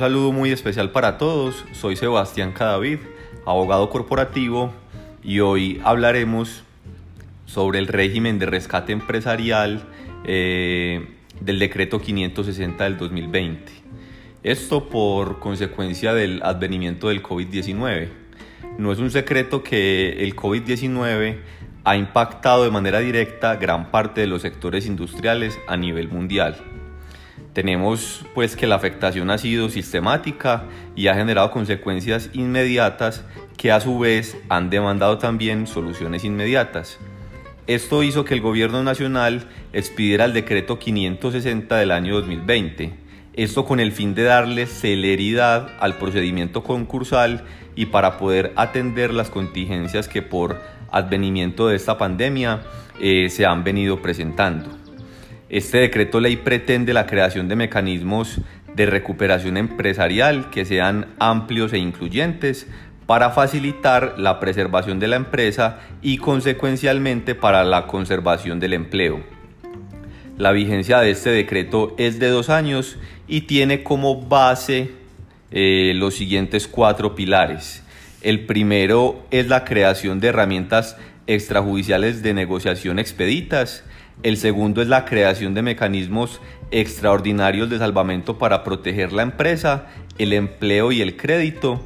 [0.00, 1.62] saludo muy especial para todos.
[1.72, 3.00] Soy Sebastián Cadavid,
[3.44, 4.72] abogado corporativo,
[5.22, 6.62] y hoy hablaremos
[7.44, 9.82] sobre el régimen de rescate empresarial
[10.24, 11.06] eh,
[11.42, 13.72] del decreto 560 del 2020.
[14.42, 18.08] Esto por consecuencia del advenimiento del COVID-19.
[18.78, 21.40] No es un secreto que el COVID-19
[21.84, 26.79] ha impactado de manera directa gran parte de los sectores industriales a nivel mundial.
[27.52, 30.64] Tenemos pues que la afectación ha sido sistemática
[30.94, 33.24] y ha generado consecuencias inmediatas
[33.56, 36.98] que a su vez han demandado también soluciones inmediatas.
[37.66, 42.94] Esto hizo que el gobierno nacional expidiera el decreto 560 del año 2020,
[43.34, 47.44] esto con el fin de darle celeridad al procedimiento concursal
[47.76, 50.60] y para poder atender las contingencias que por
[50.90, 52.62] advenimiento de esta pandemia
[53.00, 54.68] eh, se han venido presentando.
[55.50, 58.40] Este decreto ley pretende la creación de mecanismos
[58.76, 62.68] de recuperación empresarial que sean amplios e incluyentes
[63.06, 69.24] para facilitar la preservación de la empresa y consecuencialmente para la conservación del empleo.
[70.38, 74.92] La vigencia de este decreto es de dos años y tiene como base
[75.50, 77.82] eh, los siguientes cuatro pilares.
[78.22, 83.84] El primero es la creación de herramientas extrajudiciales de negociación expeditas.
[84.22, 86.40] El segundo es la creación de mecanismos
[86.70, 89.86] extraordinarios de salvamento para proteger la empresa,
[90.18, 91.80] el empleo y el crédito.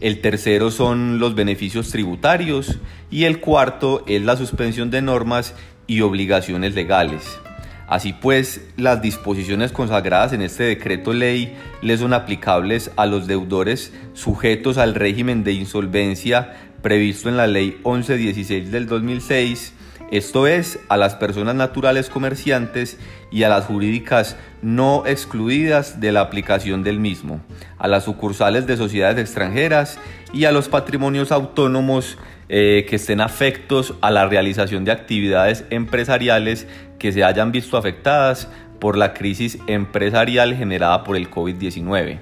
[0.00, 2.78] El tercero son los beneficios tributarios
[3.10, 5.56] y el cuarto es la suspensión de normas
[5.88, 7.24] y obligaciones legales.
[7.88, 13.92] Así pues, las disposiciones consagradas en este decreto ley les son aplicables a los deudores
[14.14, 19.74] sujetos al régimen de insolvencia previsto en la ley 1116 del 2006
[20.10, 22.98] esto es, a las personas naturales comerciantes
[23.30, 27.40] y a las jurídicas no excluidas de la aplicación del mismo,
[27.78, 29.98] a las sucursales de sociedades extranjeras
[30.32, 32.18] y a los patrimonios autónomos
[32.48, 36.66] eh, que estén afectos a la realización de actividades empresariales
[36.98, 38.48] que se hayan visto afectadas
[38.80, 42.18] por la crisis empresarial generada por el COVID-19.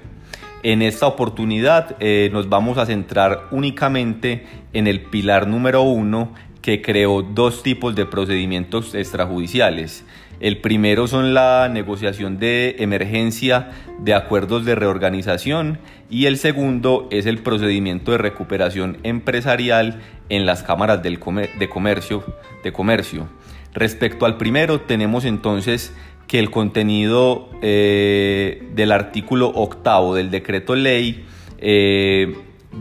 [0.61, 6.33] En esta oportunidad eh, nos vamos a centrar únicamente en el pilar número uno
[6.69, 10.05] que creó dos tipos de procedimientos extrajudiciales.
[10.39, 15.79] El primero son la negociación de emergencia de acuerdos de reorganización
[16.11, 22.23] y el segundo es el procedimiento de recuperación empresarial en las cámaras de, comercio,
[22.63, 23.27] de comercio.
[23.73, 25.91] Respecto al primero, tenemos entonces
[26.27, 31.25] que el contenido eh, del artículo octavo del decreto ley
[31.57, 32.35] eh,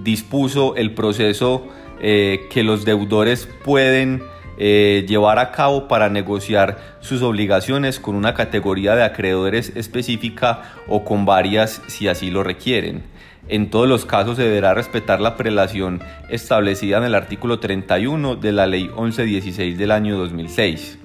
[0.05, 1.69] dispuso el proceso
[2.01, 4.23] eh, que los deudores pueden
[4.61, 11.05] eh, llevar a cabo para negociar sus obligaciones con una categoría de acreedores específica o
[11.05, 13.05] con varias si así lo requieren.
[13.49, 18.53] En todos los casos se deberá respetar la prelación establecida en el artículo 31 de
[18.53, 20.99] la Ley 1116 del año 2006.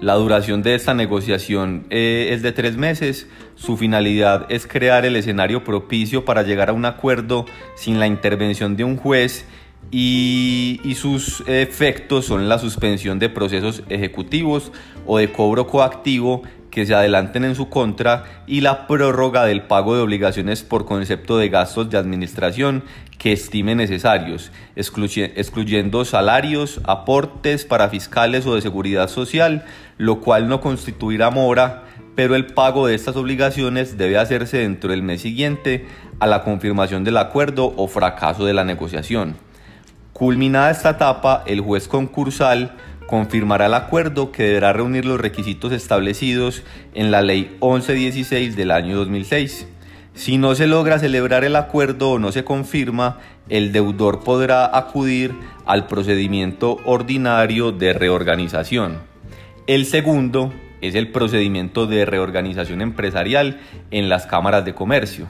[0.00, 3.28] La duración de esta negociación eh, es de tres meses.
[3.54, 8.76] Su finalidad es crear el escenario propicio para llegar a un acuerdo sin la intervención
[8.76, 9.46] de un juez
[9.90, 14.72] y, sus efectos son la suspensión de procesos ejecutivos
[15.06, 19.94] o de cobro coactivo que se adelanten en su contra y la prórroga del pago
[19.94, 22.84] de obligaciones por concepto de gastos de administración
[23.18, 29.64] que estime necesarios, excluyendo salarios, aportes para fiscales o de seguridad social,
[29.96, 35.02] lo cual no constituirá mora, pero el pago de estas obligaciones debe hacerse dentro del
[35.02, 35.86] mes siguiente
[36.20, 39.36] a la confirmación del acuerdo o fracaso de la negociación.
[40.16, 42.74] Culminada esta etapa, el juez concursal
[43.06, 46.62] confirmará el acuerdo que deberá reunir los requisitos establecidos
[46.94, 49.68] en la Ley 1116 del año 2006.
[50.14, 53.18] Si no se logra celebrar el acuerdo o no se confirma,
[53.50, 55.34] el deudor podrá acudir
[55.66, 59.00] al procedimiento ordinario de reorganización.
[59.66, 60.50] El segundo
[60.80, 63.60] es el procedimiento de reorganización empresarial
[63.90, 65.26] en las cámaras de comercio.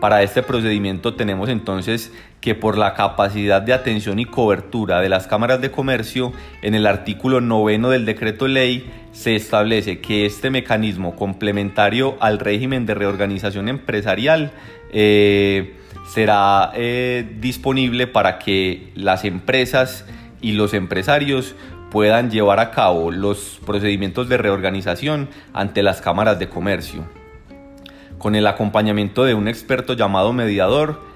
[0.00, 5.26] Para este procedimiento tenemos entonces que por la capacidad de atención y cobertura de las
[5.26, 11.16] cámaras de comercio, en el artículo noveno del decreto ley se establece que este mecanismo
[11.16, 14.52] complementario al régimen de reorganización empresarial
[14.92, 15.74] eh,
[16.06, 20.06] será eh, disponible para que las empresas
[20.40, 21.56] y los empresarios
[21.90, 27.04] puedan llevar a cabo los procedimientos de reorganización ante las cámaras de comercio
[28.18, 31.06] con el acompañamiento de un experto llamado mediador,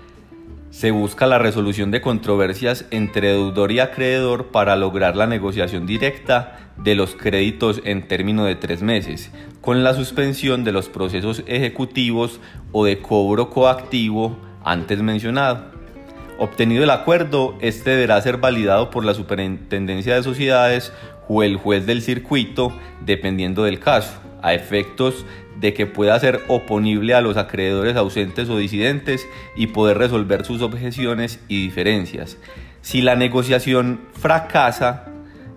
[0.71, 6.71] Se busca la resolución de controversias entre deudor y acreedor para lograr la negociación directa
[6.79, 12.41] de los créditos en término de tres meses, con la suspensión de los procesos ejecutivos
[12.73, 15.67] o de cobro coactivo antes mencionado.
[16.39, 20.91] Obtenido el acuerdo, este deberá ser validado por la Superintendencia de Sociedades
[21.29, 22.73] o el juez del circuito,
[23.05, 25.27] dependiendo del caso, a efectos
[25.63, 29.27] de que pueda ser oponible a los acreedores ausentes o disidentes
[29.57, 32.37] y poder resolver sus objeciones y diferencias.
[32.83, 35.07] Si la negociación fracasa,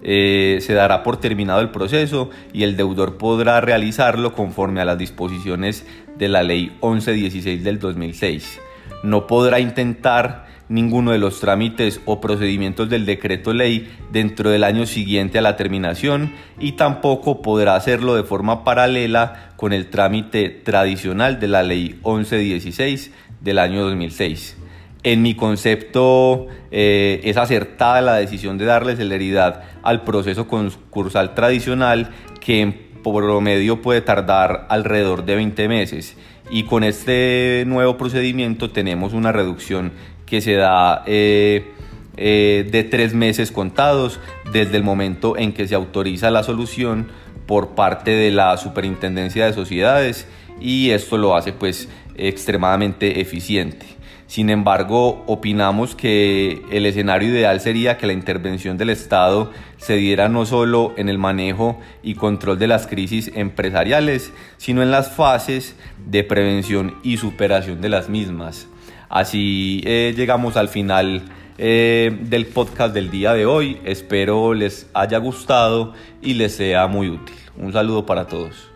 [0.04, 5.00] eh, se dará por terminado el proceso y el deudor podrá realizarlo conforme a las
[5.00, 5.88] disposiciones
[6.20, 8.60] de la Ley 1116 del 2006.
[9.02, 14.86] No podrá intentar ninguno de los trámites o procedimientos del decreto ley dentro del año
[14.86, 21.40] siguiente a la terminación y tampoco podrá hacerlo de forma paralela con el trámite tradicional
[21.40, 24.58] de la ley 1116 del año 2006.
[25.04, 32.10] En mi concepto eh, es acertada la decisión de darle celeridad al proceso concursal tradicional
[32.40, 36.18] que en promedio puede tardar alrededor de 20 meses
[36.50, 39.92] y con este nuevo procedimiento tenemos una reducción
[40.26, 41.72] que se da eh,
[42.18, 44.20] eh, de tres meses contados
[44.52, 47.08] desde el momento en que se autoriza la solución
[47.46, 50.28] por parte de la Superintendencia de Sociedades
[50.60, 53.86] y esto lo hace pues extremadamente eficiente.
[54.28, 60.30] Sin embargo, opinamos que el escenario ideal sería que la intervención del Estado se diera
[60.30, 65.76] no solo en el manejo y control de las crisis empresariales, sino en las fases
[66.08, 68.68] de prevención y superación de las mismas.
[69.10, 71.24] Así eh, llegamos al final
[71.58, 73.80] eh, del podcast del día de hoy.
[73.86, 77.36] Espero les haya gustado y les sea muy útil.
[77.58, 78.75] Un saludo para todos.